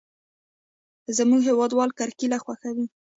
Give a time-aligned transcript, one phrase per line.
[1.17, 2.85] زموږ هېوادوال کرکېله خوښوي.